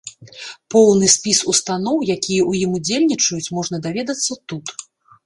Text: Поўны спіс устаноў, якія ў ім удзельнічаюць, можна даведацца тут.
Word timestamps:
Поўны 0.75 1.09
спіс 1.15 1.41
устаноў, 1.53 1.97
якія 2.15 2.41
ў 2.49 2.63
ім 2.63 2.71
удзельнічаюць, 2.79 3.53
можна 3.59 3.81
даведацца 3.85 4.39
тут. 4.49 4.65